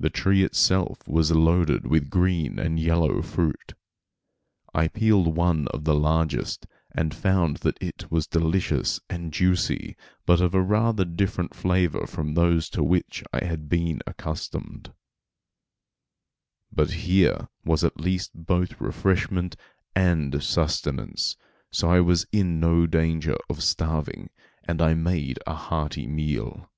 [0.00, 3.74] The tree itself was loaded with green and yellow fruit.
[4.74, 9.94] I peeled one of the largest, and found that it was delicious and juicy,
[10.26, 14.92] but of a rather different flavor from those to which I had been accustomed.
[16.72, 19.54] But here was at least both refreshment
[19.94, 21.36] and sustenance,
[21.70, 24.30] so I was in no danger of starving,
[24.64, 26.68] and I made a hearty meal.